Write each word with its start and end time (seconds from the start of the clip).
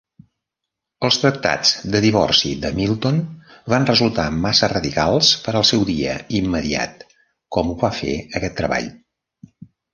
Els 1.07 1.17
tractats 1.23 1.73
de 1.95 2.01
divorci 2.05 2.53
de 2.63 2.71
Milton 2.79 3.19
van 3.75 3.85
resultar 3.91 4.25
massa 4.47 4.71
radicals 4.73 5.31
per 5.45 5.55
al 5.61 5.69
seu 5.73 5.87
dia 5.93 6.19
immediat, 6.43 7.07
com 7.59 7.73
ho 7.73 7.79
va 7.87 7.95
fer 8.03 8.19
aquest 8.25 8.61
treball. 8.65 8.93